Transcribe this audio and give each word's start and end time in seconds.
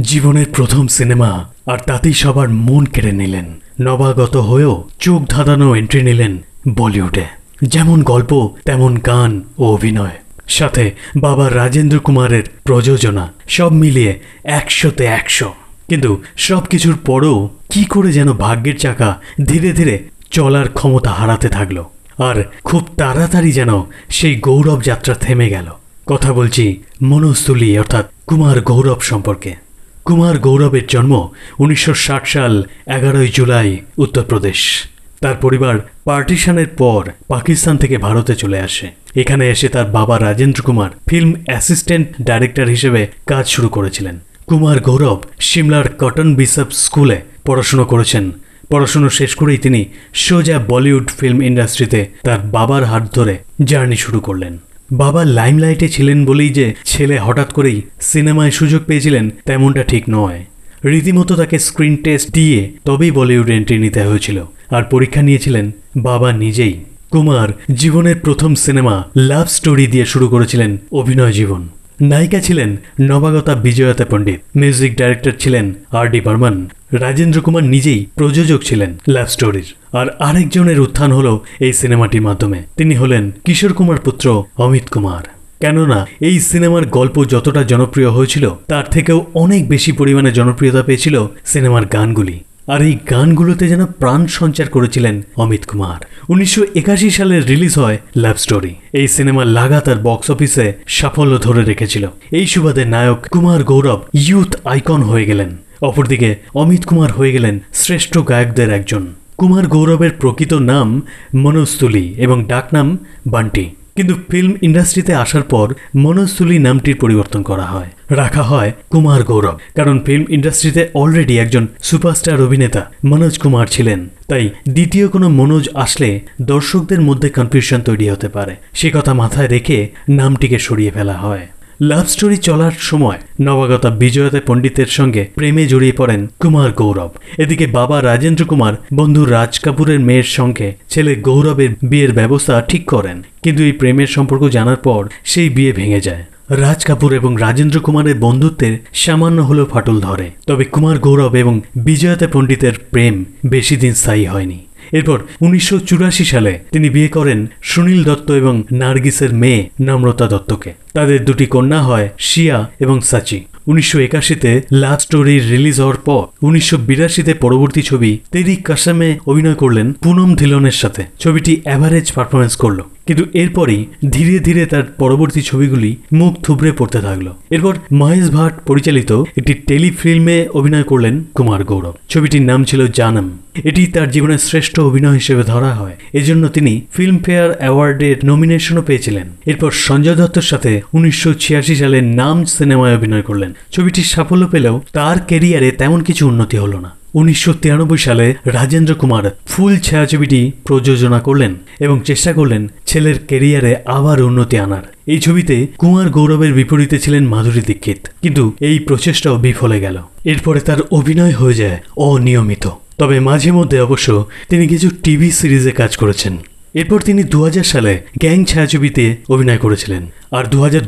জীবনের 0.00 0.46
প্রথম 0.52 0.86
সিনেমা, 0.86 1.48
আর 1.66 1.78
তাতেই 1.78 2.12
সবার 2.12 2.48
মন 2.48 2.84
কেড়ে 2.84 3.12
নিলেন। 3.12 3.60
নবাগত 3.80 4.36
হয়েও 4.36 4.84
চোখ 5.00 5.22
ধাঁধানো 5.28 5.74
এন্ট্রি 5.74 6.02
নিলেন 6.02 6.38
বলিউডে। 6.68 7.24
যেমন 7.62 8.02
গল্প, 8.02 8.50
তেমন 8.64 8.98
গান 8.98 9.42
ও 9.58 9.64
অভিনয়। 9.64 10.16
সাথে 10.48 10.92
বাবা 11.16 11.50
রাজেন্দ্র 11.50 11.98
কুমারের 11.98 12.42
প্রযোজনা, 12.64 13.32
সব 13.48 13.72
মিলিয়ে 13.72 14.20
একশোতে 14.44 15.04
একশো। 15.04 15.52
কিন্তু 15.88 16.22
সব 16.36 16.60
কিছুর 16.60 16.96
পরও 17.06 17.48
কি 17.70 17.84
করে 17.84 18.12
যেন 18.12 18.32
ভাগ্যের 18.32 18.78
চাকা 18.78 19.20
ধীরে 19.46 19.72
ধীরে 19.72 20.04
চলার 20.30 20.68
ক্ষমতা 20.68 21.10
হারাতে 21.10 21.48
থাকল, 21.48 21.84
আর 22.18 22.44
খুব 22.64 22.88
তাড়াতাড়ি 22.96 23.52
যেন 23.52 23.82
সেই 24.08 24.34
গৌরব 24.36 24.82
যাত্রা 24.82 25.14
থেমে 25.14 25.48
গেল। 25.48 25.66
কথা 26.06 26.32
বলছি 26.32 26.82
মনস্তুলি 27.02 27.78
অর্থাৎ 27.78 28.10
কুমার 28.26 28.60
গৌরব 28.60 29.00
সম্পর্কে। 29.00 29.61
কুমার 30.04 30.38
গৌরবের 30.38 30.86
জন্ম 30.88 31.28
উনিশশো 31.58 31.94
ষাট 31.94 32.26
সাল 32.26 32.62
এগারোই 32.86 33.28
জুলাই, 33.28 33.78
উত্তরপ্রদেশ। 33.98 34.86
তার 35.20 35.34
পরিবার 35.34 35.78
পার্টিশনের 36.04 36.66
পর 36.66 37.10
পাকিস্তান 37.28 37.76
থেকে 37.76 37.98
ভারতে 37.98 38.34
চলে 38.34 38.58
আসে। 38.60 38.86
এখানে 39.16 39.50
এসে 39.50 39.68
তার 39.68 39.84
বাবা 39.84 40.18
Rajendra 40.18 40.62
Kumar 40.62 40.90
film 41.08 41.32
assistant 41.46 42.08
director 42.22 42.66
হিসেবে 42.66 43.08
কাজ 43.26 43.46
শুরু 43.48 43.68
করেছিলেন। 43.68 44.18
কুমার 44.46 44.80
গৌরব 44.80 45.22
সিমলার 45.40 45.88
কটন 45.98 46.34
বিশপ 46.34 46.68
স্কুলে 46.70 47.20
পড়াশুনো 47.46 47.84
করেছেন। 47.84 48.32
পড়াশুনো 48.70 49.08
শেষ 49.08 49.34
করেই 49.34 49.58
তিনি 49.58 49.84
সোজা 50.14 50.58
বলিউড 50.58 51.10
ফিল্ম 51.10 51.42
ইন্ডাস্ট্রিতে 51.42 52.00
তার 52.24 52.38
বাবার 52.38 52.84
হাত 52.84 53.14
ধরে 53.14 53.38
জার্নি 53.64 53.96
শুরু 53.96 54.20
করলেন। 54.20 54.58
বাবা 54.92 55.24
লাইমলাইটে 55.24 55.88
ছিলেন 55.88 56.24
বলেই 56.24 56.50
যে 56.50 56.74
ছেলে 56.84 57.18
হঠাৎ 57.18 57.52
করেই 57.52 57.82
সিনেমায় 58.00 58.50
সুযোগ 58.50 58.82
পেয়েছিলেন, 58.86 59.30
তেমনটা 59.46 59.82
ঠিক 59.82 60.04
নয়। 60.10 60.44
রীতিমতো 60.84 61.36
তাকে 61.36 61.58
স্ক্রিন 61.58 61.96
টেস্ট 61.96 62.28
দিয়ে 62.32 62.70
তবেই 62.84 63.10
বলিউড 63.10 63.48
এন্ট্রি 63.50 63.78
নিতে 63.78 64.00
হয়েছিল 64.02 64.38
আর 64.70 64.82
পরীক্ষা 64.82 65.22
নিয়েছিলেন 65.22 65.70
বাবা 65.96 66.32
নিজেই। 66.32 66.74
কুমার 67.10 67.48
জীবনের 67.74 68.16
প্রথম 68.16 68.54
সিনেমা 68.54 69.04
লাভ 69.16 69.46
স্টোরি 69.46 69.86
দিয়ে 69.86 70.04
শুরু 70.04 70.28
করেছিলেন 70.28 70.76
অভিনয় 70.92 71.32
জীবন। 71.32 71.68
নায়িকা 72.00 72.40
ছিলেন 72.40 72.76
নবাগতা 73.00 73.54
বিজয়তা 73.54 74.04
পণ্ডিত, 74.04 74.40
মিউজিক 74.56 74.92
ডাইরেক্টর 74.96 75.34
ছিলেন 75.38 75.74
আর 75.90 76.06
ডি 76.08 76.20
বর্মন। 76.20 76.68
রাজেন্দ্র 76.92 77.40
কুমার 77.40 77.64
নিজেই 77.64 78.06
প্রযোজক 78.14 78.62
ছিলেন 78.62 78.96
লাভ 79.08 79.26
স্টোরির। 79.26 79.96
আর 79.96 80.06
আরেকজনের 80.08 80.80
উত্থান 80.80 81.12
হলো 81.12 81.40
এই 81.60 81.72
সিনেমাটির 81.72 82.22
মাধ্যমে। 82.22 82.62
তিনি 82.76 82.94
হলেন 82.94 83.30
কিশোর 83.44 83.72
কুমার 83.72 83.98
পুত্র 83.98 84.44
অমিত 84.56 84.88
কুমার। 84.88 85.22
কেননা, 85.60 86.06
এই 86.20 86.40
সিনেমার 86.40 86.86
গল্প 86.86 87.24
যতটা 87.24 87.62
জনপ্রিয় 87.62 88.10
হয়েছিল, 88.10 88.50
তার 88.68 88.84
থেকেও 88.84 89.26
অনেক 89.34 89.68
বেশি 89.68 89.92
পরিমাণে 89.92 90.32
জনপ্রিয়তা 90.32 90.82
পেয়েছিল 90.82 91.26
সিনেমার 91.44 91.86
গানগুলি। 91.86 92.40
আর 92.68 92.82
এই 92.82 92.98
গানগুলোতে 93.10 93.68
যেন 93.68 93.86
প্রাণ 93.86 94.26
সঞ্চার 94.26 94.68
করেছিলেন 94.68 95.22
অমিত 95.36 95.64
কুমার। 95.64 96.04
উনিশশো 96.28 96.62
একাশি 96.74 97.10
সালে 97.10 97.40
রিলিজ 97.40 97.78
হয় 97.78 97.98
লাভ 98.16 98.36
স্টোরি। 98.36 98.74
এই 98.92 99.08
সিনেমা 99.08 99.44
লাগাতার 99.44 99.96
বক্স 100.02 100.30
অফিসে 100.30 100.72
সাফল্য 100.86 101.38
ধরে 101.38 101.64
রেখেছিল। 101.64 102.08
এই 102.30 102.46
সুবাদে 102.46 102.84
নায়ক 102.84 103.28
কুমার 103.28 103.64
গৌরব 103.64 104.00
ইউথ 104.14 104.56
আইকন 104.64 105.02
হয়ে 105.02 105.24
গেলেন। 105.24 105.56
অপরদিকে 105.82 106.36
অমিত 106.54 106.84
কুমার 106.84 107.12
হয়ে 107.12 107.32
গেলেন 107.32 107.58
শ্রেষ্ঠ 107.74 108.18
গায়কদের 108.18 108.72
একজন। 108.72 109.06
কুমার 109.36 109.66
গৌরবের 109.66 110.10
প্রকৃত 110.20 110.54
নাম 110.54 111.02
মনোস্তুলি 111.34 112.14
এবং 112.18 112.44
ডাকনাম 112.44 112.98
বান্টি। 113.26 113.70
কিন্তু 113.96 114.14
ফিল্ম 114.30 114.52
ইন্ডাস্ট্রিতে 114.62 115.14
আসার 115.14 115.42
পর 115.42 115.74
মনোস্তুলি 115.96 116.58
নামটির 116.58 116.96
পরিবর্তন 116.96 117.42
করা 117.42 117.62
হয়। 117.62 117.86
রাখা 118.10 118.42
হয় 118.42 118.72
কুমার 118.90 119.22
গৌরব। 119.22 119.58
কারণ 119.76 120.00
ফিল্ম 120.00 120.24
ইন্ডাস্ট্রিতে 120.28 120.88
অলরেডি 120.94 121.38
একজন 121.38 121.66
সুপারস্টার 121.82 122.42
অভিনেতা 122.42 122.90
মনোজ 123.04 123.38
কুমার 123.38 123.66
ছিলেন। 123.66 124.08
তাই 124.28 124.50
দ্বিতীয় 124.68 125.08
কোনো 125.08 125.28
মনোজ 125.28 125.68
আসলে 125.74 126.20
দর্শকদের 126.42 127.00
মধ্যে 127.00 127.28
কনফিউশন 127.28 127.80
তৈরি 127.80 128.10
হতে 128.10 128.28
পারে। 128.28 128.56
সে 128.74 128.90
কথা 128.94 129.14
মাথায় 129.14 129.48
রেখে 129.48 129.90
নামটিকে 130.08 130.58
সরিয়ে 130.58 130.90
ফেলা 130.90 131.12
হয়। 131.12 131.46
লাভ 131.90 132.06
স্টোরি 132.06 132.38
চলার 132.38 132.74
সময় 132.90 133.18
নবাগতা 133.40 133.90
বিজয়তা 134.02 134.40
পণ্ডিতের 134.46 134.90
সঙ্গে 134.98 135.22
প্রেমে 135.38 135.64
জড়িয়ে 135.66 135.98
পড়েন 136.00 136.20
কুমার 136.40 136.70
গৌরব। 136.72 137.10
এদিকে 137.38 137.66
বাবা 137.78 137.96
রাজেন্দ্র 138.02 138.44
কুমার, 138.44 138.74
বন্ধু 138.94 139.22
রাজ 139.24 139.52
কাপুরের 139.58 140.00
মেয়ের 140.00 140.28
সঙ্গে 140.38 140.68
ছেলে 140.88 141.12
গৌরবের 141.16 141.70
বিয়ের 141.90 142.12
ব্যবস্থা 142.12 142.54
ঠিক 142.70 142.82
করেন, 142.90 143.16
কিন্তু 143.42 143.60
এই 143.62 143.72
প্রেমের 143.72 144.10
সম্পর্ক 144.16 144.42
জানার 144.48 144.76
পর 144.76 145.02
সেই 145.24 145.48
বিয়ে 145.48 145.72
ভেঙে 145.72 146.00
যায়। 146.00 146.22
রাজ 146.62 146.80
কাপুর 146.84 147.10
এবং 147.12 147.30
রাজেন্দ্র 147.36 147.78
কুমারের 147.80 148.16
বন্ধুত্বের 148.18 148.74
সামান্য 148.92 149.38
হলেও 149.40 149.66
ফাটল 149.66 149.96
ধরে। 150.00 150.26
তবে 150.46 150.64
কুমার 150.64 150.96
গৌরব 150.98 151.32
এবং 151.36 151.54
বিজয়তা 151.76 152.26
পণ্ডিতের 152.32 152.74
প্রেম 152.92 153.14
বেশি 153.46 153.74
দিন 153.76 153.92
স্থায়ী 153.94 154.26
হয়নি। 154.26 154.60
এরপর 154.92 155.18
উনিশশো 155.40 155.76
চুরাশি 155.78 156.24
সালে 156.24 156.52
তিনি 156.72 156.88
বিয়ে 156.90 157.08
করেন 157.08 157.38
সুনীল 157.62 158.00
দত্ত 158.04 158.28
এবং 158.32 158.54
নার্গিসের 158.72 159.32
মেয়ে 159.34 159.60
নম্রতা 159.80 160.26
দত্তকে। 160.26 160.70
তাদের 160.92 161.24
দুটি 161.24 161.46
কন্যা 161.46 161.82
হয় 161.82 162.08
শিয়া 162.18 162.70
এবং 162.80 163.00
সাচি। 163.00 163.44
উনিশশো 163.66 163.98
একাশিতে 163.98 164.60
লাভ 164.72 164.98
স্টোরি 164.98 165.40
রিলিজ 165.40 165.80
হওয়ার 165.80 165.96
পর 165.96 166.46
উনিশশো 166.46 166.76
বিরাশিতে 166.76 167.34
পরবর্তী 167.34 167.82
ছবি 167.82 168.18
তেরি 168.30 168.56
কাসামে 168.56 169.18
অভিনয় 169.26 169.54
করলেন 169.54 169.92
পুনম 169.92 170.36
ধিলনের 170.36 170.70
সাথে। 170.70 171.04
ছবিটি 171.18 171.60
অ্যাভারেজ 171.64 172.12
পারফরমেন্স 172.12 172.56
করল। 172.56 172.80
কিন্তু 173.06 173.24
এরপরই 173.34 173.86
ধীরে 174.12 174.38
ধীরে 174.38 174.66
তার 174.66 174.82
পরবর্তী 174.82 175.42
ছবিগুলি 175.42 175.96
মুখ 176.12 176.42
থুবড়ে 176.42 176.72
পড়তে 176.72 177.00
থাকল। 177.00 177.32
এরপর 177.50 177.76
মহেশ 177.92 178.30
ভাট 178.30 178.64
পরিচালিত 178.66 179.12
একটি 179.12 179.54
টেলিফিল্মে 179.54 180.48
অভিনয় 180.48 180.82
করলেন 180.82 181.24
কুমার 181.34 181.64
গৌরব। 181.64 181.94
ছবিটির 182.08 182.42
নাম 182.42 182.64
ছিল 182.64 182.86
জানম। 182.86 183.30
এটি 183.64 183.86
তার 183.86 184.10
জীবনের 184.10 184.38
শ্রেষ্ঠ 184.38 184.80
অভিনয় 184.80 185.12
হিসেবে 185.12 185.42
ধরা 185.42 185.74
হয়। 185.74 185.96
এজন্য 186.12 186.48
তিনি 186.48 186.80
ফিল্মফেয়ার 186.92 187.58
অ্যাওয়ার্ডের 187.58 188.16
নমিনেশনও 188.24 188.82
পেয়েছিলেন। 188.82 189.30
এরপর 189.46 189.70
সঞ্জয় 189.70 190.14
দত্তর 190.14 190.42
সাথে 190.42 190.81
উনিশশো 190.94 191.34
সালে 191.74 192.00
নাম 192.00 192.44
সিনেমায় 192.44 192.96
অভিনয় 192.96 193.22
করলেন। 193.22 193.52
ছবিটির 193.72 194.04
সাফল্য 194.04 194.48
পেলেও 194.48 194.82
তার 194.92 195.20
কেরিয়ারে 195.20 195.70
তেমন 195.70 196.02
কিছু 196.02 196.28
উন্নতি 196.28 196.56
হলো 196.56 196.80
না। 196.80 196.90
উনিশশো 197.14 197.52
তিরানব্বই 197.52 197.98
সালে 197.98 198.34
রাজেন্দ্র 198.46 198.94
কুমার 198.94 199.30
ফুল 199.46 199.78
ছায়াছবিটি 199.78 200.52
প্রযোজনা 200.64 201.20
করলেন 201.20 201.54
এবং 201.80 202.00
চেষ্টা 202.04 202.32
করলেন 202.32 202.68
ছেলের 202.86 203.18
কেরিয়ারে 203.18 203.76
আবার 203.86 204.22
উন্নতি 204.22 204.58
আনার। 204.58 204.82
এই 205.06 205.20
ছবিতে 205.20 205.66
কুমার 205.78 206.10
গৌরবের 206.10 206.54
বিপরীতে 206.54 206.98
ছিলেন 206.98 207.26
মাধুরী 207.26 207.60
দীক্ষিত। 207.66 207.98
কিন্তু 208.22 208.52
এই 208.60 208.78
প্রচেষ্টাও 208.78 209.36
বিফলে 209.36 209.80
গেল। 209.80 209.98
এরপরে 210.24 210.60
তার 210.60 210.76
অভিনয় 210.90 211.32
হয়ে 211.32 211.54
যায় 211.54 211.80
অনিয়মিত। 211.96 212.68
তবে 212.98 213.20
মাঝে 213.20 213.52
মধ্যে 213.52 213.80
অবশ্য 213.80 214.26
তিনি 214.48 214.68
কিছু 214.68 214.90
টিভি 215.02 215.30
সিরিজে 215.30 215.70
কাজ 215.70 215.96
করেছেন। 215.96 216.36
এরপর 216.74 217.00
তিনি 217.00 217.22
দু 217.22 217.44
হাজার 217.44 217.64
সালে 217.64 218.00
গ্যাং 218.18 218.44
ছায়াছবিতে 218.44 219.16
অভিনয় 219.28 219.58
করেছিলেন 219.58 220.06
আর 220.30 220.44
দু 220.44 220.62
হাজার 220.62 220.80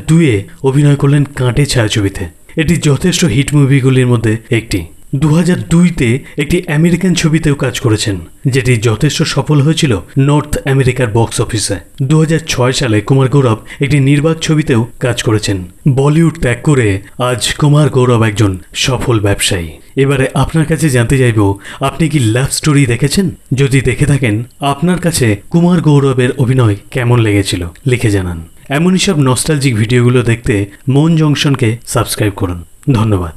অভিনয় 0.63 0.95
করলেন 0.95 1.23
কাঁটে 1.23 1.65
ছায়াছবিতে। 1.65 2.25
এটি 2.57 2.77
যথেষ্ট 2.77 3.25
হিট 3.25 3.53
মুভিগুলির 3.53 4.07
মধ্যে 4.07 4.37
একটি। 4.51 4.85
দু 5.21 5.29
হাজার 5.35 5.59
দুইতে 5.69 6.07
একটি 6.37 6.57
আমেরিকান 6.67 7.13
ছবিতেও 7.13 7.55
কাজ 7.55 7.75
করেছেন, 7.79 8.15
যেটি 8.47 8.73
যথেষ্ট 8.77 9.19
সফল 9.23 9.57
হয়েছিল 9.61 9.93
নর্থ 10.19 10.53
আমেরিকার 10.67 11.07
বক্স 11.13 11.37
অফিসে। 11.41 11.77
দু 12.03 12.15
হাজার 12.19 12.41
ছয় 12.47 12.71
সালে 12.71 12.97
কুমার 13.01 13.29
গৌরব 13.29 13.59
একটি 13.81 13.97
নির্বাক 13.99 14.37
ছবিতেও 14.39 14.81
কাজ 14.99 15.17
করেছেন। 15.23 15.57
বলিউড 15.89 16.35
ত্যাগ 16.39 16.59
করে 16.63 16.87
আজ 17.19 17.41
কুমার 17.53 17.87
গৌরব 17.89 18.21
একজন 18.23 18.51
সফল 18.85 19.15
ব্যবসায়ী। 19.19 19.69
এবারে 20.03 20.25
আপনার 20.33 20.65
কাছে 20.65 20.87
জানতে 20.89 21.15
চাইব, 21.17 21.39
আপনি 21.79 22.05
কি 22.09 22.19
লাভ 22.35 22.49
স্টোরি 22.49 22.83
দেখেছেন? 22.85 23.27
যদি 23.53 23.79
দেখে 23.81 24.05
থাকেন, 24.05 24.35
আপনার 24.73 24.99
কাছে 24.99 25.27
কুমার 25.49 25.79
গৌরবের 25.81 26.31
অভিনয় 26.37 26.75
কেমন 26.91 27.17
লেগেছিল, 27.19 27.61
লিখে 27.87 28.09
জানান। 28.09 28.39
এমনই 28.69 28.97
সব 28.97 29.17
নস্টালজিক 29.19 29.73
ভিডিওগুলো 29.75 30.19
দেখতে 30.23 30.55
মন 30.89 31.09
জংশনকে 31.15 31.69
সাবস্ক্রাইব 31.87 32.33
করুন। 32.33 32.59
ধন্যবাদ। 32.91 33.35